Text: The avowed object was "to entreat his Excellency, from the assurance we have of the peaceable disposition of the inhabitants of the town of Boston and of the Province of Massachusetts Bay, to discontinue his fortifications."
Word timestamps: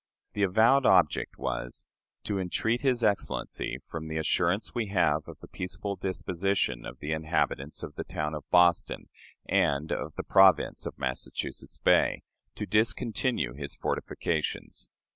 The 0.33 0.41
avowed 0.41 0.83
object 0.87 1.37
was 1.37 1.85
"to 2.23 2.39
entreat 2.39 2.81
his 2.81 3.03
Excellency, 3.03 3.77
from 3.85 4.07
the 4.07 4.17
assurance 4.17 4.73
we 4.73 4.87
have 4.87 5.27
of 5.27 5.37
the 5.41 5.47
peaceable 5.47 5.95
disposition 5.95 6.87
of 6.87 6.97
the 6.97 7.11
inhabitants 7.11 7.83
of 7.83 7.93
the 7.93 8.03
town 8.03 8.33
of 8.33 8.49
Boston 8.49 9.09
and 9.47 9.91
of 9.91 10.15
the 10.15 10.23
Province 10.23 10.87
of 10.87 10.97
Massachusetts 10.97 11.77
Bay, 11.77 12.23
to 12.55 12.65
discontinue 12.65 13.53
his 13.53 13.75
fortifications." 13.75 14.87